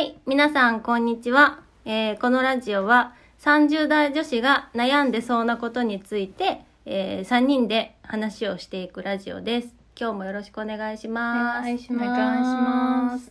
[0.00, 1.60] はい、皆さんこんにちは。
[1.84, 9.74] えーこのラジオは30代女子が悩んでそうなことについて、え3人で話をしていくラジオです。
[9.94, 11.58] 今日もよろしくお願いします。
[11.60, 13.30] お願いします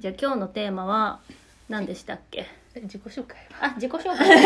[0.00, 1.20] じゃあ今日のテーマは
[1.68, 2.46] 何でしたっけ？
[2.84, 4.26] 自己紹介あ、自己紹介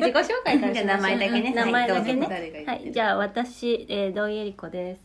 [0.00, 2.64] 自己紹介からしましょうじゃあ名前だけね名前だけね。
[2.66, 5.02] はい、じゃあ私、えー、土井恵理子です。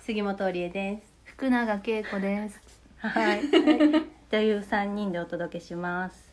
[0.00, 1.10] 杉本織江です。
[1.24, 3.40] 福永恵子ですはい。
[4.30, 6.30] という3人でお届けします。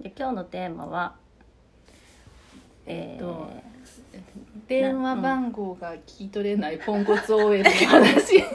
[0.00, 1.16] で今日のテーマは、
[2.86, 3.50] えーと
[4.66, 8.44] 電話番号が聞き取れないポンコツ OL の話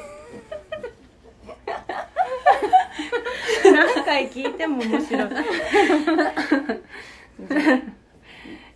[3.65, 5.29] 何回聞いても面白い。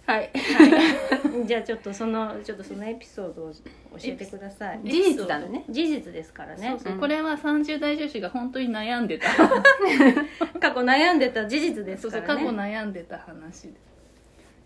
[0.07, 0.31] はい。
[1.45, 3.59] じゃあちょっとそのちょっとそのエピソードを教
[4.05, 4.79] えてください。
[4.83, 5.65] 事実だね。
[5.69, 6.69] 事実ですからね。
[6.69, 9.27] そうそう、うんこれは30代女子が本当に悩んでた
[10.59, 12.45] 過去悩んでた事実ですそうそうからね。
[12.45, 13.73] 過去悩んでた話で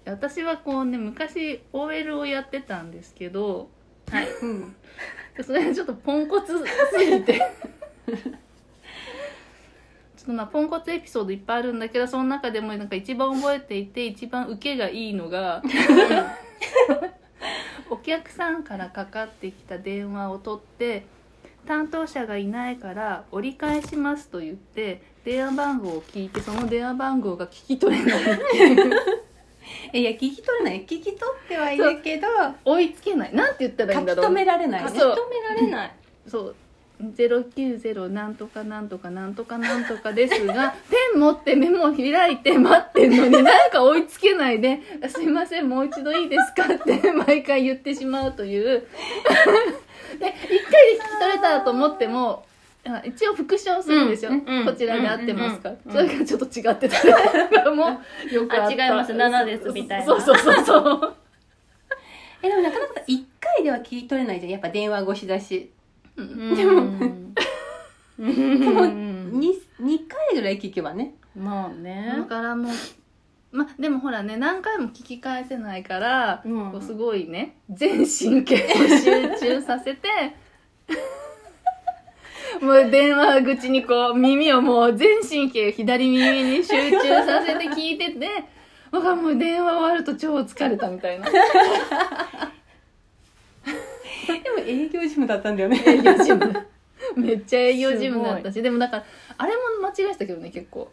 [0.05, 3.67] 私はこうね昔 OL をやってたんですけど
[4.11, 4.27] はい。
[4.43, 4.75] うん。
[5.43, 7.41] それがちょっとポンコツすぎて
[10.21, 15.63] ちょっとまあポンコツエピソードいっぱいあるんだけどその中でもなんか一番覚えていて一番受けがいいのが
[17.89, 21.07] お客さんからかかってきた電話を取って
[21.65, 28.19] 担当者がいないから折り返しますと言って電話番号を聞いてその電話番号が聞き取れない
[29.99, 30.85] いや、聞き取れない。
[30.85, 32.27] 聞き取ってはいるけど、
[32.65, 33.33] 追いつけない。
[33.33, 34.25] なんて言ったらいいんだろう。
[34.25, 34.89] 書き留められないね。
[34.89, 35.11] そう。
[35.11, 35.91] 認められない。
[36.27, 36.55] そう
[37.01, 48.87] 090なんとかなんとかなんとかなんとかですが ペン持ってメモ開いて待ってんのになんか追いつけないで「すいませんもう一度いいですか?」って 毎回言ってしまうという。
[50.19, 52.43] で一回で聞き取れたと思っても
[52.85, 59.13] あ一応復唱するんですよ、うんうんこちらで合ってますか、うんうんそれがちょっと違ってたらもうよくあ違います。
[59.13, 60.05] 7ですみたいな。
[60.05, 61.13] そうそうそうそう。
[62.43, 64.51] え、でもなかなか一回では聞き取れないじゃん。
[64.51, 65.69] やっぱ電話越しだし。
[66.55, 66.81] でも
[68.21, 68.85] も、
[69.31, 71.15] 二二回ぐらい聞けばね。
[71.35, 72.23] まあねだ。
[72.25, 72.73] からもう
[73.51, 78.57] までもほらね何回も聞き返せないから、うんこうすごいね全神経を
[79.37, 80.07] 集中させて
[82.61, 88.29] もう電話口にこう耳をもう全神経左耳に集中させて聞いてて
[88.91, 91.31] 僕はもう電話終わると超疲れたみたいなで
[94.51, 95.81] も営業事務だったんだよね。
[95.85, 96.67] 営業事務
[97.15, 98.61] めっちゃ営業事務だったし。
[98.61, 99.03] でもだから
[99.37, 100.91] あれも間違えてたけどね結構。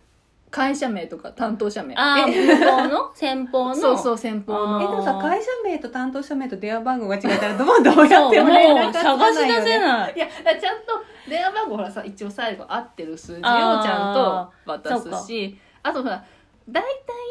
[0.51, 1.95] 会社名とか担当者名。
[1.97, 3.75] ああ、向こうの先方の？
[3.77, 4.83] そうそう先方の？
[4.83, 10.15] え、でもさ、会社名と担当者名と電話番号が違えたら、どう、どうやっても連絡もう探し出せない。
[10.17, 16.25] いや、ちゃんと電話番号ほらさ、一応最後合ってる数字をちゃんと渡すし、あとほら、
[16.67, 16.83] 大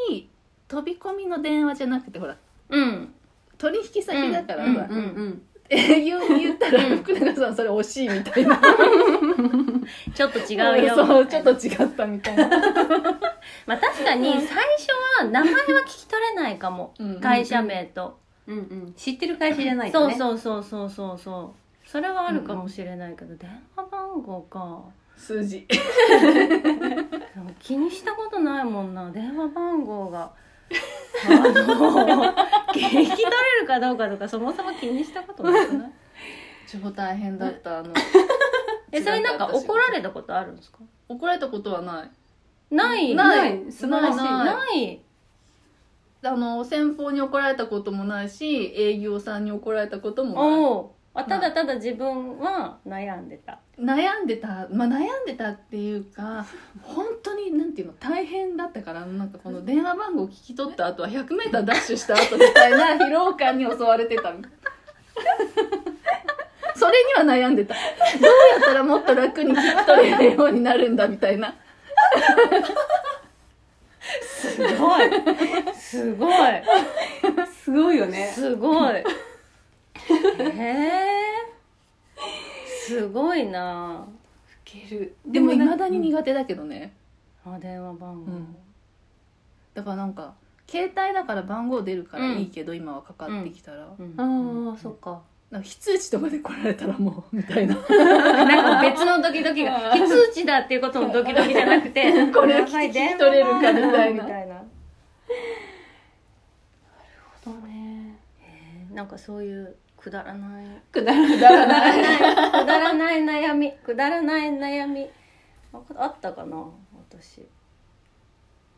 [0.10, 0.30] 体
[0.68, 2.36] 飛び込みの電話じゃなくてほら、
[2.70, 3.14] うん。
[3.58, 5.02] 取引先だからうんほら、うんうん。
[5.02, 8.60] 営業に言ったらうん福永さんそれ惜しいみたいな。
[10.16, 10.96] ちょっと違うよ。
[10.96, 12.48] そう、ちょっと違ったみたいな。
[13.66, 14.56] まあ確かに最初
[15.20, 16.94] は名前は聞き取れないかも。
[17.00, 18.20] うん会社名と。
[18.48, 18.94] うんうん。
[18.96, 20.16] 知ってる会社じゃないとね。
[20.16, 21.54] そうそうそうそうそうそ
[21.86, 21.90] う。
[21.90, 24.84] それはあるかもしれないけど、電話番号か。
[25.16, 25.66] 数字。
[27.60, 29.10] 気にしたことないもんな。
[29.12, 30.32] 電話番号が。
[31.26, 32.34] あの、
[32.74, 35.92] 聞き取れるかどうかとかそもそも気にしたことなくない？
[36.68, 37.80] 超大変だった。
[37.80, 37.94] あの、
[38.92, 40.80] え、それなんか怒られたことあるんですか？
[41.10, 42.12] 怒られたことはない。
[42.76, 43.16] ない？
[43.16, 45.02] ない素晴らしいない。
[46.24, 50.97] あの、先方に怒られたこともないし、営業さんに怒られたこともない。
[51.18, 53.58] あただただ自分は悩んでた。
[53.80, 56.46] 悩んでた、まあ、悩んでたっていうか
[56.84, 64.32] 本当になんていうの大変だったからなんかこの電話番号を聞き取った後は 100m ダッシュした後みたいな 疲労感に襲われてた。
[66.76, 67.74] それには悩んでた。
[67.74, 67.84] どう
[68.52, 71.56] やったらもっと楽に聞き取れるようになるんだみたいな。
[74.22, 75.10] すごい。
[75.76, 76.34] すごい。
[77.64, 78.32] すごいよね。
[78.36, 79.04] すごい
[80.18, 81.18] へえ
[82.88, 84.08] すごいな。
[84.64, 85.16] ける。
[85.26, 86.94] でもいまだだに苦手だけどね。
[87.46, 88.56] あ電話番号、うん。
[89.74, 90.34] だからなんか
[90.70, 94.70] 携帯だから番号出るからいいけど、今はかかってきたら、うん。
[94.72, 95.22] ああ、そっか。
[95.50, 97.76] なんか非通知とかで来られたらもうみたいな。
[97.88, 104.26] なんか別のドキドキが非通知だっていうことのドキドキじゃなくて これを聞き取れるかみたいな。
[104.26, 104.64] な。
[107.42, 108.20] そうね。
[108.42, 108.94] えー。
[108.94, 109.74] なんかそういう
[110.08, 110.66] くだらない。
[110.90, 111.32] くだらない。
[111.34, 113.24] くだらない。
[113.26, 113.74] 悩み。
[113.74, 115.10] くだらない悩み。
[115.74, 116.66] ああったかな？
[117.10, 117.46] 私。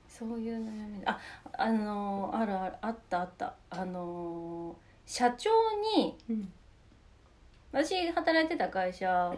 [0.08, 1.04] そういう悩み。
[1.06, 1.20] あ
[1.54, 2.76] あのあるある。
[2.82, 3.54] あったあった。
[3.70, 5.52] あの社長
[5.96, 6.52] にうん。
[7.72, 9.32] 私働いてた会社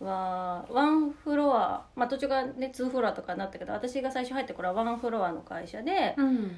[0.00, 6.56] はワンフロアまあ途中からね2フロアとかになったけど私が最初入ってからワンフロアの会社で、うん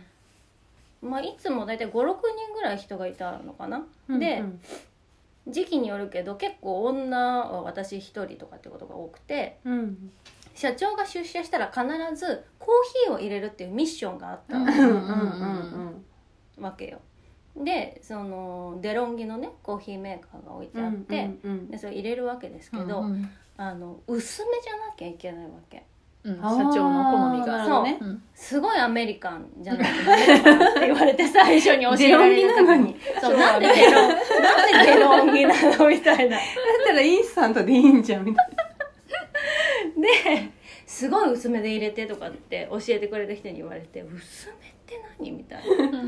[1.03, 4.61] まあ、いつも大体56人ぐらい人がいたのかな、でうん。
[5.49, 10.11] 時期によるけど結構女は私一人とかってことが多くてうん。
[10.55, 11.83] 社長が出社したら必
[12.17, 14.57] ずコーヒーを入れるっていうミッションがあった。
[14.57, 16.05] うんうんうんうん
[16.61, 17.01] わけよ。
[17.57, 23.31] でそのデロンギのねコーヒーメーカーが置いてあって、うんうんでそれ入れるわけですけど、うん。
[23.57, 25.85] あの薄めじゃなきゃいけないわけ
[26.29, 26.37] うん。
[26.37, 28.05] 社長の好みがなるほどねう。
[28.05, 28.23] ん。
[28.35, 32.97] すごいアメリカンじゃないとダメだからって言われて最初に教えられる時に。
[33.21, 36.37] そうなんでデロンなんでデロンギなのみたいな。
[36.37, 36.47] だっ
[36.87, 38.47] たらインスタントでいいんじゃんみたい
[39.97, 40.51] で
[40.87, 46.03] すごい薄めで入れてとかって教えてくれた人に言われて薄めって何みたいな。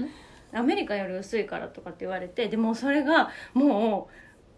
[0.53, 4.15] アメリカより薄いからとかって言われてでもそれがもう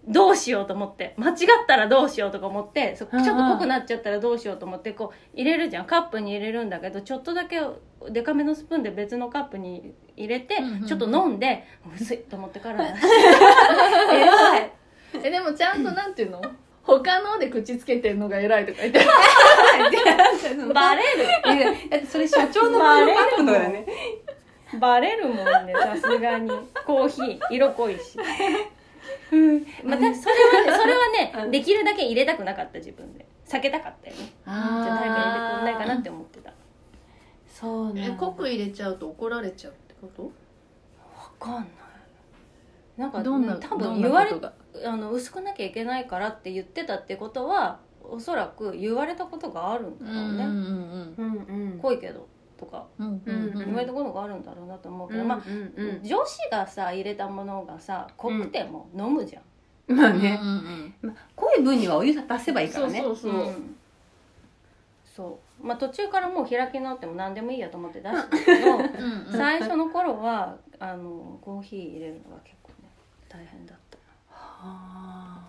[0.06, 1.36] どうしようと思って間違っ
[1.68, 5.86] たらどうしようとか思ってそちょっと濃くなっちゃったらどうしようと思ってこう入れるじゃん。
[5.86, 7.60] カップに入れるんだけどちょっとだけ
[8.10, 10.86] デカめのスプーンで別のカップに入れてうんうんうん。
[10.86, 11.64] ちょっと飲んで
[12.00, 12.84] 薄いと思ってから。
[14.12, 14.72] 偉い。
[15.22, 16.42] えでもちゃんとなんていうの？
[16.82, 18.98] 他ので口つけてんのが偉いとか言って。
[20.56, 21.88] な バレる。
[21.90, 23.86] だってそれ社長のマグカップだよね。
[24.80, 26.50] バレるもんねさすがに。
[26.84, 28.18] コーヒー色濃いし
[29.84, 33.26] またそれはねそれはね できるだけ入れたくなかった自分で。
[33.44, 34.22] 避けたかったよね。
[34.22, 36.52] じゃあ誰か入れてくんないかなって思ってた。
[37.46, 40.22] そうえ濃く入れちゃうと怒られちゃうってこと？
[40.24, 40.30] わ
[41.38, 41.66] かんない。
[42.96, 44.30] なんかどんな多分言われ
[44.84, 51.78] あの薄くなきゃいけないからって言ってたってことはおそらく言われたことがあるんだろうね、うんうんうんうん。
[51.78, 52.26] 濃いけど
[52.62, 53.58] とかうんうんうん。
[53.58, 55.72] 言われたことがあるんだろうなと思うけど、うんまあ、うん。
[55.76, 59.40] うん女子がさ入れたものがさ濃くても飲むじゃ
[59.92, 63.00] ん、まあね、うんうんまあ、濃い分にはお湯足せばいいからね。
[63.00, 63.76] そうそうそう、ん。
[65.16, 65.66] そう。
[65.66, 69.32] まあ途中からもう開き直っても何でもいいやと思って出したけどうんうん。
[69.32, 72.88] 最初の頃はあのコーヒー入れるのが結構ね
[73.28, 73.98] 大変だった。
[74.28, 75.48] はあ。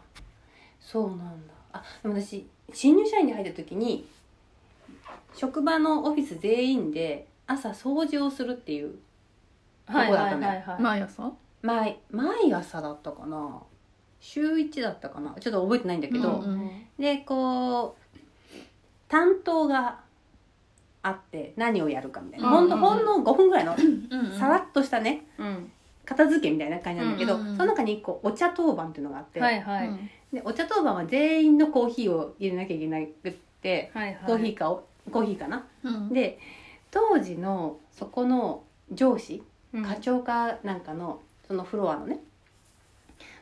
[0.80, 1.54] そうなんだ。
[1.74, 4.08] あでも私新入社員に入った時に
[5.36, 8.96] 職場のオフィス全員で朝掃除をするっていう
[9.86, 11.32] はいどこだったのはいはいはい、毎朝？
[11.62, 13.62] 毎毎朝だったかな。
[14.20, 15.36] 週1だったかな。
[15.40, 16.72] ちょっと覚えてないんだけど、うんうん。
[16.98, 18.18] でこう
[19.10, 20.00] 担当が
[21.02, 25.72] あって何をやるかみたいな、うんほんとほんの5分ぐらいのうんうんさらっとしたねうん。
[26.06, 34.18] 片付けみたいな感じなんだけど、うんうんうんその中に1個お茶当番っていうのがあって、はいはい、うんでお茶当番は全員のコーヒーを入れなきゃいけなくってはいはい。
[34.26, 35.66] コーヒーかおコーヒーかな。
[35.84, 36.10] うん。
[36.10, 36.40] で
[36.92, 39.84] 当時のそこの上司うん。
[39.84, 42.20] 課長かなんかのそのフロアのね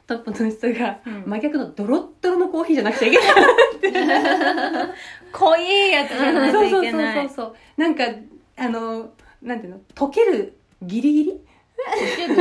[0.07, 1.23] トップの人がうん。
[1.27, 3.27] 真逆のドロッドロのコーヒーじゃなくちゃいけない。
[5.31, 7.29] 濃いやつじゃないとそうそういけない。
[7.29, 8.03] そうそうなんか
[8.57, 9.11] あの
[9.41, 9.79] なんていうの？
[9.95, 11.41] 溶けるギリギリ、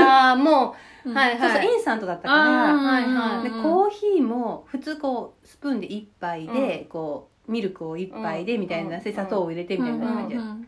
[0.00, 0.75] ああも
[1.05, 1.17] う、うん。
[1.17, 1.50] はいはい。
[1.52, 3.44] そうそうインスタントだったかあらーはいはい。
[3.44, 10.49] でコーヒーも普通こうスプーンで1杯で、こうミルクを1杯でみたいな、うんで砂糖を入れてみたいな感じで、うん。
[10.49, 10.67] うん。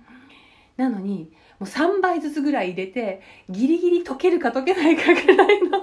[0.76, 5.78] なのにもう3杯ずつぐらい入れてギリギリ溶けるか溶けないかぐらいの。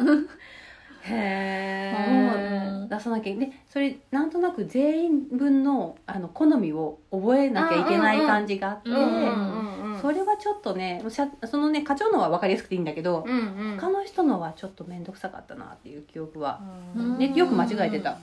[1.01, 2.85] へうん。
[2.85, 9.93] え出さなきゃでそれなんとなく全員分のあの好みを覚えなきゃいけない感じがあって、うん。
[9.93, 10.01] うん。
[10.01, 11.03] それはちょっとね
[11.45, 13.31] そのね課長のは分かりやすくていいんだけど、うん。
[13.31, 13.77] うん。
[13.79, 16.62] 他の人のはちょっと面倒くさかったなっていう記憶は、
[16.95, 17.17] うん。
[17.19, 18.17] でよく間違えてた、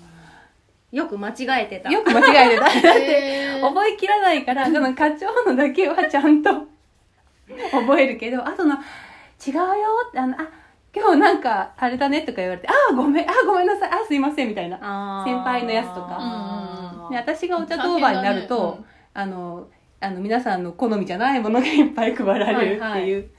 [0.96, 1.90] よく間違えてた。
[1.90, 2.62] よく間違えてた。
[2.64, 6.50] だって覚えきらないからその課長のだけはちゃんと
[7.70, 8.74] 覚えるけどあとの
[9.46, 9.62] 「違うよ」
[10.08, 10.48] ってあのあ
[10.94, 13.90] 今日なんかあれだねとか言われて「ああごめんあごめんなさい。
[13.90, 15.22] あすいません」みたいな。
[15.26, 17.08] 先輩のやつとか。
[17.10, 18.86] で私がお茶当番になると、大変だね。
[19.12, 19.66] あの
[20.00, 23.30] あの皆さんの好みじゃないものがいっぱい配られるっていう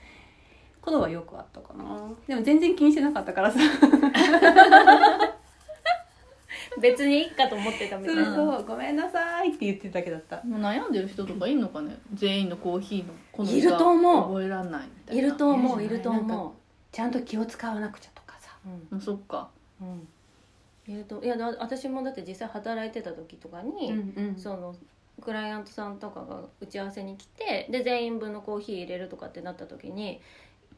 [0.79, 1.83] ことはよくあったかな。
[2.27, 3.59] でも全然気にしてなかったからさ
[6.81, 8.36] 別にいいかと思ってたみたそいうな。
[8.36, 10.43] そうごめんなさいって言ってただけだった。
[10.43, 11.98] もう悩んでる人とかいんのかね。
[12.13, 14.27] 全員のコーヒーの好みがいると思う。
[14.27, 15.22] 覚えらんないみたいな。
[15.22, 16.55] いると思ういると思
[16.91, 18.51] ちゃんと気を使わなくちゃとかさ。
[18.91, 19.01] ううん。
[19.01, 19.50] そっか。
[19.81, 20.07] うん
[20.88, 24.36] いるといやだ私もだって実際働いてた時とかに、ん。
[24.38, 24.74] その
[25.22, 30.22] クライアントさんとかが打ち合わせに来てで全員分のコーヒー入れるとかってなった時に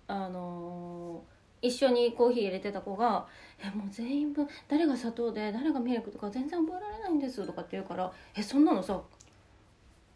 [0.07, 3.25] あのー一緒にコーヒー入れてた子が
[3.61, 9.01] 「えもう全員分誰が砂糖で誰がミルクとか全然覚えられないんです」とかって言うから「えそんなのさ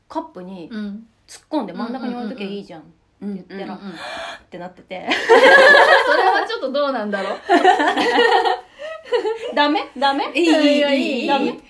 [0.08, 1.08] カップにうん。
[1.26, 2.84] 突っ込んで真ん中に置いときゃいいじゃんっ
[3.22, 3.94] うん言ったらうんうん
[4.50, 5.08] てなってて。
[6.06, 7.40] それはちょっとどうなんだろう
[9.56, 9.82] ダメ？
[9.98, 10.32] ダメ？
[10.34, 11.22] いいいいいいやいい。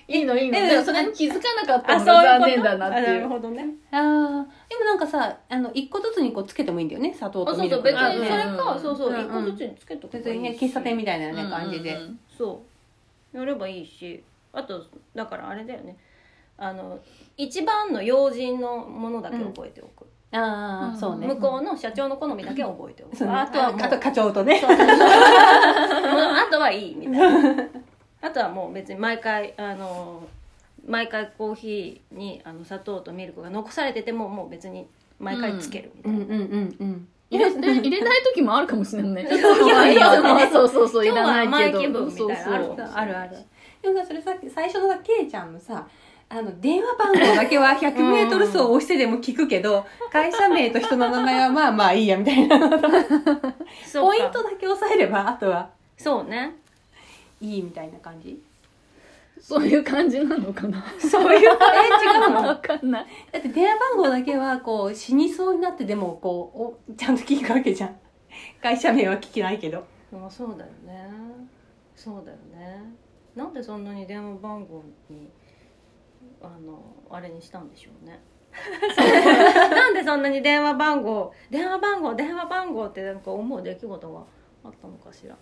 [0.08, 0.58] いいのいいの。
[0.58, 3.20] でもそれに気づかなかったあのが残念だなってあいう。
[3.20, 3.66] るほどね。
[3.90, 4.00] あー。
[4.00, 7.12] でもなんかさあの一個ずつにこうつけてもいいんだよね？
[7.14, 11.96] 砂糖あそうとミルクそう別にそれかそうそううん一個ずつにつけとけば別にね喫茶店みたいなね感じで。
[12.36, 12.62] そ
[13.34, 13.36] う。
[13.36, 14.22] やればいいし。
[14.52, 14.84] あと
[15.14, 15.96] だからあれだよね。
[16.56, 16.98] あの
[17.36, 20.96] 一番の要人のものだけ覚えておく、ああ、うん。
[20.98, 21.26] そうね。
[21.26, 24.60] 向こうの社長の好みだけ覚えておく、あとは課長とね。
[24.60, 24.98] そうそうそう。
[24.98, 27.64] もうあとはいいみたいな。
[28.20, 30.22] あとはもう別に毎回あの
[30.86, 34.86] 毎回コーヒーにあの砂糖とミルクが残されててももう別に
[35.18, 37.08] 毎回つけるみたいな、うんうんうんうん。
[37.30, 42.90] 入れて 入れない時もあるかもしれないそうそうもそうそうそうい今日はらない気分みたいなのあるそうそう。
[42.94, 43.36] あるある。
[43.82, 45.86] でもさそれさっき最初のさケイちゃんのさ
[46.36, 52.58] あの電話番号だけは 100m 走押してでも聞くけど会社名と人の名前はまあまあいいやみたいな。
[52.68, 52.86] そうか。
[54.00, 56.56] ポイントだけ押さえればあとはそうね。
[57.40, 58.42] いいみたいな感じ？
[59.40, 60.84] そういう感じなのかな？
[60.98, 61.50] そういう え違
[62.26, 62.48] うの？
[62.48, 63.06] わかんない。
[63.30, 66.50] だって電話番号だけはこう死にそうになってでもこ
[66.88, 67.96] うおちゃんと聞くわけじゃん。
[68.60, 69.84] 会社名は聞けないけど。
[70.10, 71.08] まあそうだよね。
[71.94, 72.80] そうだよね。
[73.36, 75.28] なんでそんなに電話番号に
[76.44, 78.22] あのあれにしたんでしょうね。
[79.70, 84.20] なんでそんなに電話番号電話番号電話番号ってなんか思う出来事が
[84.64, 85.36] あったのかしら？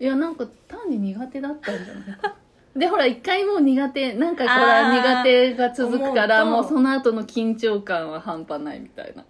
[0.00, 2.36] いやなんか単に苦手だったんじゃないか。
[2.74, 9.24] でほら一回もう苦手なんかこれ苦手が続くからもうその後の緊張感は半端ないみたいな。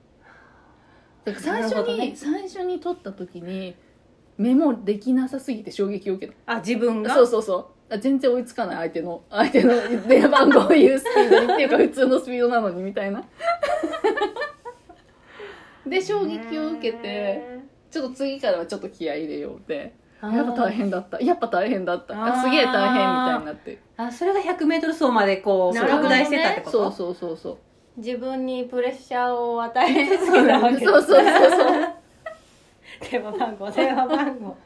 [1.36, 2.12] 最初に、ね。
[2.16, 3.74] 最初に撮った時に
[4.38, 6.52] メモできなさすぎて衝撃を受けた。
[6.54, 7.12] あ自分が？
[7.14, 9.72] そうそうそうあ全然追いつかない相手の相手の
[10.08, 13.22] 電話番号を言うスピードにっていうか普通のスピードなのにみたいな。
[15.86, 17.60] で衝撃を受けて
[17.90, 21.20] ちょっと次からはちょっと気合い入れようってやっぱ大変だった。
[21.20, 22.14] やっぱ大変だった。
[22.42, 23.78] すげえ大変みたいになって。
[23.98, 26.90] あそれが 100m 走までこう拡大してたってこと？
[26.90, 27.58] そうそうそうそう。
[27.98, 31.94] 自分にプレッシャーを与え続けたわけそうそうそうそう。
[33.10, 34.56] 電話番号電話番号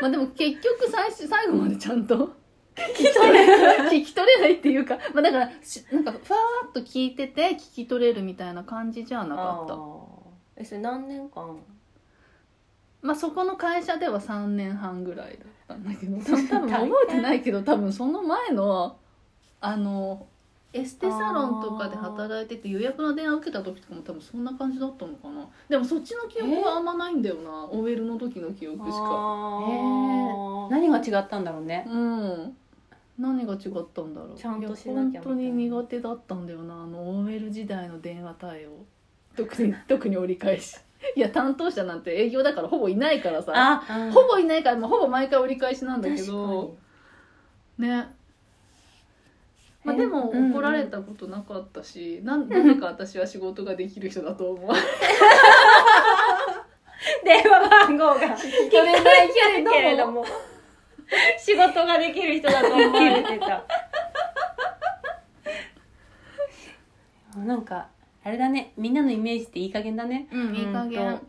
[0.00, 2.36] まあでも結局最初最後までちゃんと
[2.74, 9.74] 聞き取れ聞き取れないっていうか、まあ、だからしなんかふわーっと聞いてて聞き取れるみたいな感じじゃなかった。
[10.56, 11.58] えそれ何年間？
[13.02, 16.18] まあそこの会社では3年半ぐらいだったんだけど。
[16.48, 18.98] 多分覚えてないけど多分その前の
[19.60, 20.26] あの
[20.72, 25.48] エステサロンとかで働いてて予約の電話受けた時とかも多分そんな感じだったのかな。
[25.68, 27.66] でもそっちの記憶はあんまないんだよな。
[27.70, 28.98] OL の時の記憶しか。
[28.98, 30.70] あへー。
[30.70, 31.86] 何が違ったんだろうね。
[31.88, 32.56] うん。
[33.18, 33.60] 何が違っ
[33.94, 34.36] たんだろう。
[34.36, 35.10] ちゃんとしな。
[35.10, 38.84] きゃ本当に苦手だったんだよなあの OL 時代の電話対応。
[39.36, 40.76] 特に 特に折り返し。
[41.16, 43.52] いや担当者なんて営業だからほぼいないからさ。
[43.54, 46.76] あほぼいないから、まあ、ほぼ毎回折り返しなんだけ確かど
[47.78, 47.88] に。
[47.88, 48.17] ね
[49.88, 50.52] まあ、えでもうんうん。
[50.52, 54.70] 怒られたことなかったし、なんなぜか私は仕事ができる人だと思う。
[57.24, 58.14] 電話番号が。
[58.36, 59.30] 聞取れない
[59.72, 60.24] けれども。
[61.38, 63.64] 仕事ができる人だと思われてた。
[67.38, 67.88] なんか
[68.24, 68.72] あれだね。
[68.76, 70.28] みんなのイメージっていい加減だね。
[70.30, 71.20] うんいい加減、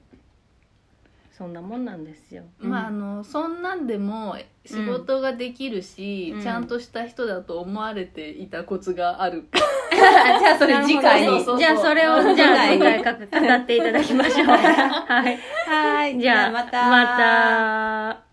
[1.40, 2.44] そんなもんなんですよ。
[2.60, 6.44] まああのそんなんでも仕事ができるし、うん。
[6.44, 9.46] ちゃんとした人だと思われていたコツがある、
[9.90, 14.48] じゃあそれ次回にじゃあそれをじゃあ次回か語っていただきましょう。
[14.52, 15.40] はい。
[15.66, 16.20] はい。
[16.20, 16.90] じゃあまた。
[16.90, 18.29] また